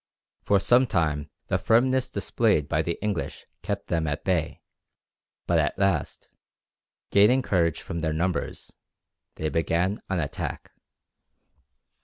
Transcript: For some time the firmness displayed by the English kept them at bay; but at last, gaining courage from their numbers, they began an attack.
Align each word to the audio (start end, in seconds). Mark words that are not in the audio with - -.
For 0.41 0.59
some 0.59 0.87
time 0.87 1.29
the 1.45 1.59
firmness 1.59 2.09
displayed 2.09 2.67
by 2.67 2.81
the 2.81 2.97
English 3.03 3.45
kept 3.61 3.85
them 3.85 4.07
at 4.07 4.23
bay; 4.23 4.63
but 5.45 5.59
at 5.59 5.77
last, 5.77 6.27
gaining 7.11 7.43
courage 7.43 7.83
from 7.83 7.99
their 7.99 8.11
numbers, 8.11 8.73
they 9.35 9.49
began 9.49 9.99
an 10.09 10.19
attack. 10.19 10.71